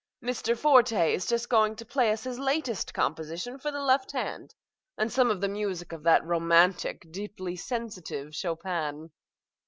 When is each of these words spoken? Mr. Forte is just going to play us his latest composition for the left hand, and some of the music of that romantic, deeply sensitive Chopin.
Mr. 0.23 0.57
Forte 0.57 1.13
is 1.13 1.27
just 1.27 1.47
going 1.47 1.75
to 1.75 1.85
play 1.85 2.11
us 2.11 2.23
his 2.23 2.39
latest 2.39 2.91
composition 2.91 3.59
for 3.59 3.69
the 3.69 3.83
left 3.83 4.13
hand, 4.13 4.55
and 4.97 5.11
some 5.11 5.29
of 5.29 5.41
the 5.41 5.47
music 5.47 5.91
of 5.91 6.01
that 6.01 6.25
romantic, 6.25 7.05
deeply 7.11 7.55
sensitive 7.55 8.33
Chopin. 8.33 9.11